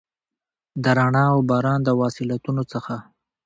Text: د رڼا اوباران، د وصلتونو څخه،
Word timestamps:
د 0.83 0.85
رڼا 0.97 1.23
اوباران، 1.35 1.79
د 1.83 1.89
وصلتونو 2.01 2.63
څخه، 2.71 2.95